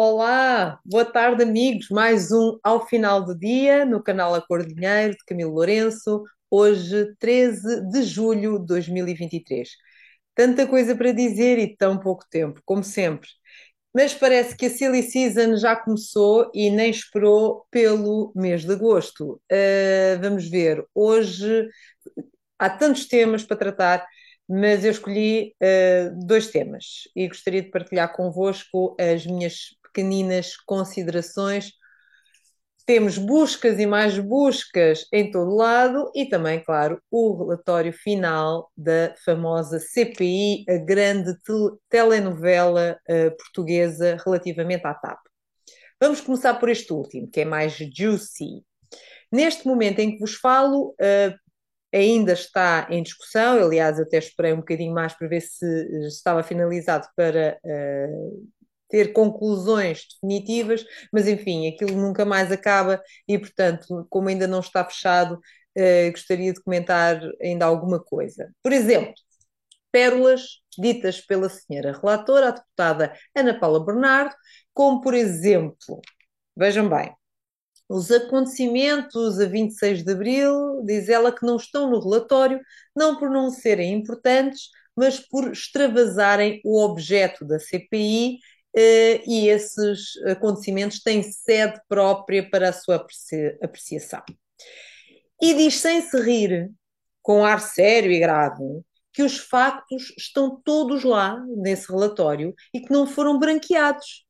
[0.00, 1.88] Olá, boa tarde, amigos.
[1.90, 6.22] Mais um ao final do dia no canal A Cor de Dinheiro de Camilo Lourenço.
[6.48, 9.68] Hoje, 13 de julho de 2023.
[10.36, 13.28] Tanta coisa para dizer e tão pouco tempo, como sempre.
[13.92, 19.40] Mas parece que a Silly Season já começou e nem esperou pelo mês de agosto.
[19.50, 20.86] Uh, vamos ver.
[20.94, 21.68] Hoje
[22.56, 24.06] há tantos temas para tratar
[24.48, 31.72] mas eu escolhi uh, dois temas e gostaria de partilhar convosco as minhas pequeninas considerações.
[32.86, 39.14] Temos buscas e mais buscas em todo lado e também, claro, o relatório final da
[39.24, 41.34] famosa CPI, a grande
[41.90, 45.18] telenovela uh, portuguesa relativamente à TAP.
[46.00, 48.64] Vamos começar por este último, que é mais juicy.
[49.30, 51.48] Neste momento em que vos falo, uh,
[51.92, 53.62] ainda está em discussão.
[53.62, 55.66] Aliás, até esperei um bocadinho mais para ver se
[56.06, 58.48] estava finalizado para uh,
[58.88, 64.84] ter conclusões definitivas, mas enfim, aquilo nunca mais acaba e, portanto, como ainda não está
[64.84, 68.52] fechado, uh, gostaria de comentar ainda alguma coisa.
[68.62, 69.14] Por exemplo,
[69.92, 74.34] pérolas ditas pela senhora relatora, a deputada Ana Paula Bernardo,
[74.72, 76.00] como por exemplo,
[76.56, 77.12] vejam bem,
[77.88, 82.60] os acontecimentos a 26 de abril, diz ela que não estão no relatório,
[82.94, 88.40] não por não serem importantes, mas por extravasarem o objeto da CPI eh,
[89.26, 93.04] e esses acontecimentos têm sede própria para a sua
[93.62, 94.22] apreciação.
[95.40, 96.70] E diz sem se rir,
[97.22, 102.92] com ar sério e grave, que os factos estão todos lá nesse relatório e que
[102.92, 104.24] não foram branqueados,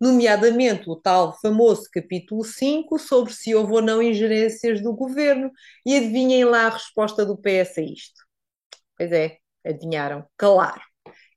[0.00, 5.50] nomeadamente o tal famoso capítulo 5 sobre se houve ou não ingerências do governo.
[5.86, 8.22] E adivinhem lá a resposta do PS a isto.
[8.96, 10.82] Pois é, adivinharam, claro.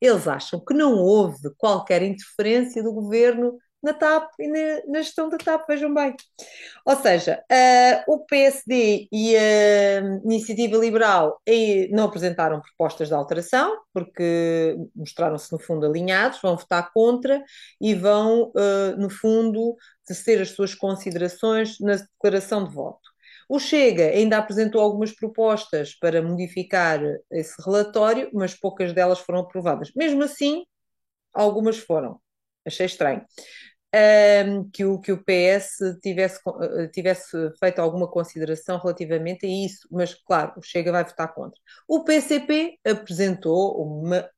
[0.00, 5.28] Eles acham que não houve qualquer interferência do governo na TAP e na, na gestão
[5.28, 6.14] da TAP, vejam bem.
[6.84, 11.40] Ou seja, uh, o PSD e a Iniciativa Liberal
[11.90, 17.42] não apresentaram propostas de alteração, porque mostraram-se, no fundo, alinhados, vão votar contra
[17.80, 23.15] e vão, uh, no fundo, tecer as suas considerações na declaração de voto.
[23.48, 29.90] O Chega ainda apresentou algumas propostas para modificar esse relatório, mas poucas delas foram aprovadas.
[29.94, 30.64] Mesmo assim,
[31.32, 32.20] algumas foram.
[32.64, 33.24] Achei estranho.
[33.94, 39.88] Um, que, o, que o PS tivesse, eh, tivesse feito alguma consideração relativamente a isso,
[39.90, 41.58] mas claro, o Chega vai votar contra.
[41.88, 44.28] O PCP apresentou uma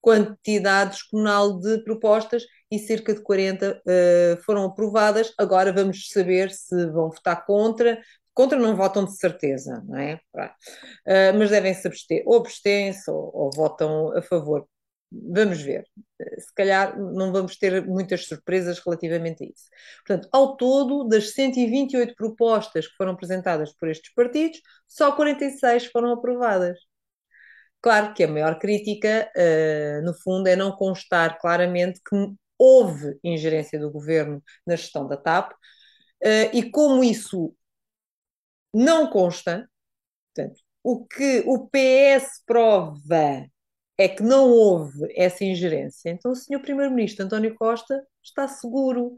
[0.00, 5.32] quantidade descomunal de propostas e cerca de 40 uh, foram aprovadas.
[5.36, 8.00] Agora vamos saber se vão votar contra.
[8.40, 10.14] Contra não votam de certeza, não é?
[10.34, 14.66] Uh, mas devem se abster, ou abstêm-se ou, ou votam a favor
[15.12, 15.84] Vamos ver.
[16.38, 19.68] Se calhar não vamos ter muitas surpresas relativamente a isso.
[20.06, 26.12] Portanto, ao todo, das 128 propostas que foram apresentadas por estes partidos, só 46 foram
[26.12, 26.78] aprovadas.
[27.82, 32.16] Claro que a maior crítica, uh, no fundo, é não constar claramente que
[32.56, 35.56] houve ingerência do governo na gestão da TAP, uh,
[36.52, 37.52] e como isso
[38.72, 39.68] não consta,
[40.34, 43.46] portanto, o que o PS prova
[43.98, 46.10] é que não houve essa ingerência.
[46.10, 49.14] Então, o senhor Primeiro-Ministro António Costa está seguro,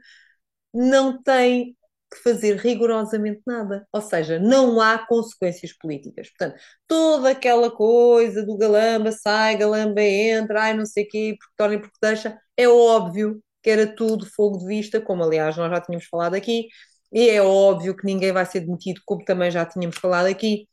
[0.74, 1.76] não tem
[2.12, 3.86] que fazer rigorosamente nada.
[3.92, 6.28] Ou seja, não há consequências políticas.
[6.30, 11.54] Portanto, toda aquela coisa do galamba sai, galamba entra, ai não sei o quê, porque
[11.56, 15.80] torna porque deixa, é óbvio que era tudo fogo de vista, como aliás nós já
[15.80, 16.66] tínhamos falado aqui,
[17.12, 20.68] e é óbvio que ninguém vai ser demitido, como também já tínhamos falado aqui,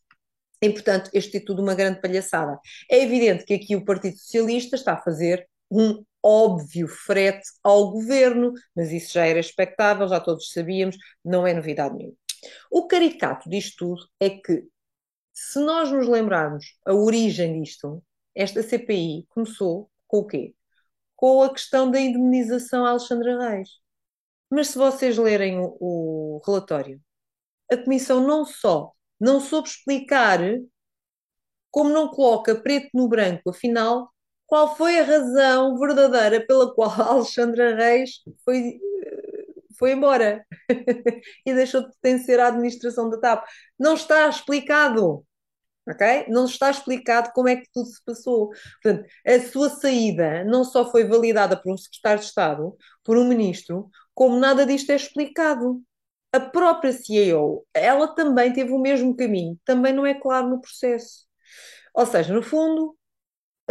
[0.61, 2.59] e, portanto, este é tudo uma grande palhaçada.
[2.91, 8.53] É evidente que aqui o Partido Socialista está a fazer um óbvio frete ao governo,
[8.75, 12.15] mas isso já era expectável, já todos sabíamos, não é novidade nenhuma.
[12.71, 14.65] O caricato disto tudo é que,
[15.33, 18.03] se nós nos lembrarmos a origem disto,
[18.35, 20.53] esta CPI começou com o quê?
[21.15, 23.69] Com a questão da indemnização a Alexandra Reis.
[24.49, 27.01] Mas se vocês lerem o, o relatório,
[27.71, 30.39] a Comissão não só não soube explicar,
[31.71, 34.09] como não coloca preto no branco, afinal,
[34.47, 38.79] qual foi a razão verdadeira pela qual a Alexandra Reis foi,
[39.77, 40.45] foi embora
[41.45, 43.45] e deixou de pertencer à administração da TAP.
[43.77, 45.23] Não está explicado.
[45.87, 46.25] ok?
[46.29, 48.49] Não está explicado como é que tudo se passou.
[48.81, 53.27] Portanto, a sua saída não só foi validada por um secretário de Estado, por um
[53.27, 55.81] ministro, como nada disto é explicado
[56.33, 61.25] a própria CEO, ela também teve o mesmo caminho, também não é claro no processo.
[61.93, 62.97] Ou seja, no fundo,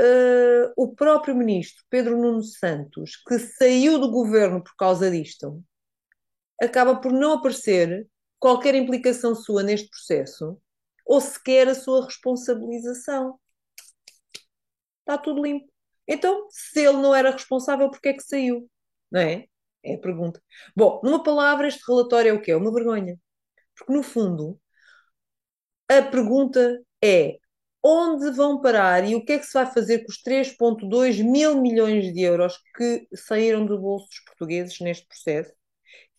[0.01, 5.63] uh, o próprio ministro Pedro Nuno Santos, que saiu do governo por causa disto,
[6.59, 8.09] acaba por não aparecer
[8.41, 10.59] qualquer implicação sua neste processo
[11.05, 13.39] ou sequer a sua responsabilização.
[15.01, 15.71] Está tudo limpo.
[16.07, 18.67] Então, se ele não era responsável, porquê é que saiu?
[19.11, 19.47] Não é?
[19.83, 20.43] É a pergunta.
[20.77, 22.53] Bom, numa palavra, este relatório é o quê?
[22.53, 23.19] É uma vergonha.
[23.77, 24.61] Porque, no fundo,
[25.89, 27.39] a pergunta é
[27.83, 31.61] onde vão parar e o que é que se vai fazer com os 3,2 mil
[31.61, 35.53] milhões de euros que saíram do bolso dos portugueses neste processo?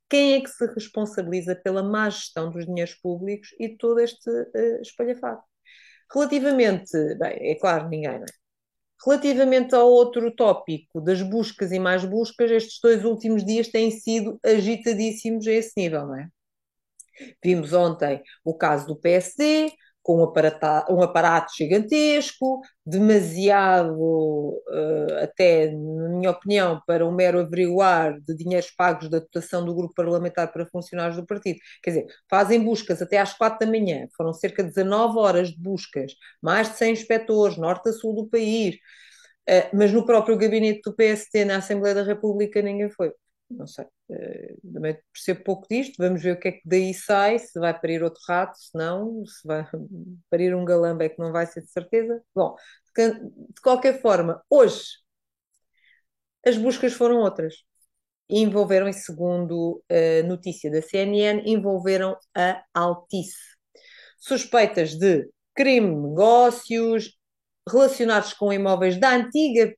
[0.10, 4.82] Quem é que se responsabiliza pela má gestão dos dinheiros públicos e todo este uh,
[4.82, 5.44] espalhafato?
[6.14, 8.39] Relativamente, bem, é claro, ninguém, não é?
[9.06, 14.38] Relativamente ao outro tópico das buscas e mais buscas, estes dois últimos dias têm sido
[14.44, 16.28] agitadíssimos a esse nível, não é?
[17.44, 19.72] Vimos ontem o caso do PSD,
[20.10, 27.40] com um aparato, um aparato gigantesco, demasiado, uh, até, na minha opinião, para um mero
[27.40, 31.60] averiguar de dinheiros pagos da dotação do grupo parlamentar para funcionários do partido.
[31.84, 35.62] Quer dizer, fazem buscas até às quatro da manhã, foram cerca de 19 horas de
[35.62, 38.78] buscas, mais de 100 inspectores, norte a sul do país,
[39.48, 43.12] uh, mas no próprio gabinete do PST, na Assembleia da República, ninguém foi
[43.50, 43.86] não sei,
[44.74, 48.04] também percebo pouco disto, vamos ver o que é que daí sai, se vai parir
[48.04, 49.66] outro rato, se não, se vai
[50.30, 52.22] parir um galamba é que não vai ser de certeza.
[52.36, 52.56] Bom,
[52.96, 54.84] de, qualquer forma, hoje
[56.46, 57.56] as buscas foram outras.
[58.30, 63.58] Envolveram, segundo a notícia da CNN, envolveram a Altice.
[64.20, 67.18] Suspeitas de crime, negócios
[67.68, 69.74] relacionados com imóveis da antiga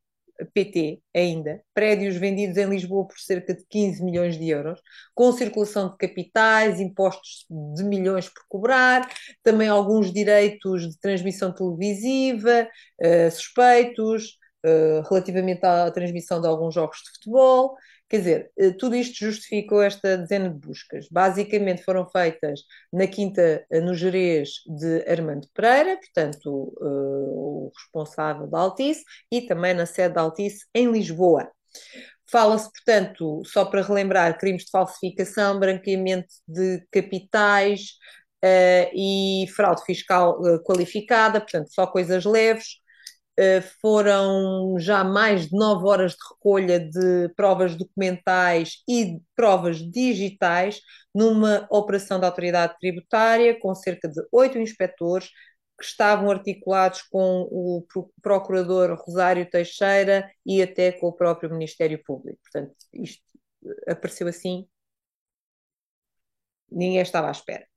[0.53, 4.79] PT ainda, prédios vendidos em Lisboa por cerca de 15 milhões de euros,
[5.13, 9.09] com circulação de capitais, impostos de milhões por cobrar,
[9.43, 12.67] também alguns direitos de transmissão televisiva,
[13.01, 17.75] uh, suspeitos, uh, relativamente à transmissão de alguns jogos de futebol.
[18.11, 21.07] Quer dizer, eh, tudo isto justificou esta dezena de buscas.
[21.09, 22.59] Basicamente foram feitas
[22.91, 29.39] na Quinta, eh, no Jerez de Armando Pereira, portanto, eh, o responsável da Altice, e
[29.43, 31.49] também na sede da Altice em Lisboa.
[32.29, 37.91] Fala-se, portanto, só para relembrar, crimes de falsificação, branqueamento de capitais
[38.43, 42.80] uh, e fraude fiscal uh, qualificada, portanto, só coisas leves.
[43.41, 50.79] Eh, foram já mais de nove horas de recolha de provas documentais e provas digitais
[51.13, 55.29] numa operação da autoridade tributária com cerca de oito inspectores
[55.79, 57.83] que estavam articulados com o
[58.21, 62.39] procurador Rosário Teixeira e até com o próprio Ministério Público.
[62.43, 63.23] Portanto, isto
[63.87, 64.67] apareceu assim,
[66.71, 67.70] ninguém estava à espera.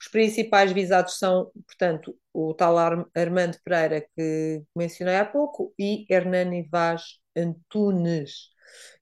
[0.00, 6.68] Os principais visados são, portanto, o tal Armando Pereira que mencionei há pouco e Hernani
[6.70, 8.48] Vaz Antunes,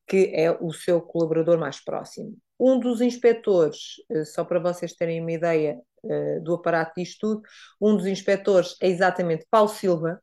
[0.06, 2.36] que é o seu colaborador mais próximo.
[2.58, 7.42] Um dos inspectores, eh, só para vocês terem uma ideia uh, do aparato disto tudo,
[7.80, 10.18] um dos inspectores é exatamente Paulo Silva,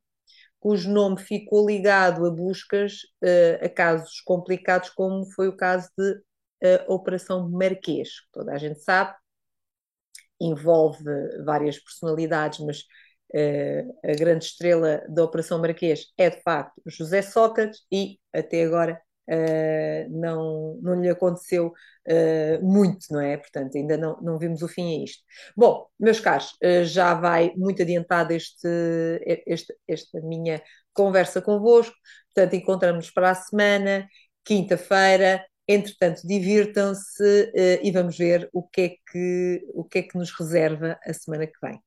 [0.60, 2.94] cujo nome ficou ligado a buscas
[3.24, 6.24] uh, a casos complicados, como foi o caso de
[6.88, 8.10] Operação Marquês.
[8.32, 9.14] Toda a gente sabe,
[10.40, 11.04] envolve
[11.46, 12.80] várias personalidades, mas
[13.34, 19.02] uh, a grande estrela da Operação Marquês é de facto José Sócrates e até agora
[19.30, 23.38] uh, não, não lhe aconteceu uh, muito, não é?
[23.38, 25.24] Portanto, ainda não, não vimos o fim a isto.
[25.56, 28.68] Bom, meus caros, já vai muito adiantada este,
[29.46, 30.62] este, esta minha
[30.94, 31.96] conversa convosco,
[32.34, 34.08] portanto, encontramos-nos para a semana,
[34.44, 35.44] quinta-feira.
[35.68, 40.32] Entretanto, divirtam-se uh, e vamos ver o que, é que, o que é que nos
[40.32, 41.80] reserva a semana que vem.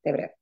[0.00, 0.39] Até breve.